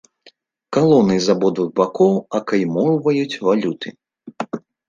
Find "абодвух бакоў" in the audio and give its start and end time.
1.33-2.13